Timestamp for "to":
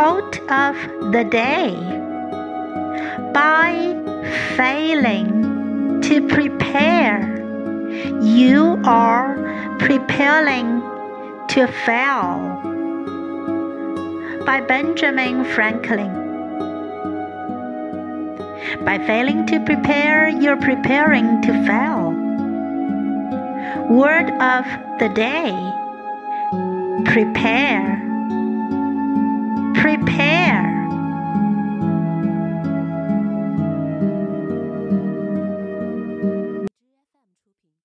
6.00-6.26, 11.48-11.66, 19.48-19.60, 21.42-21.52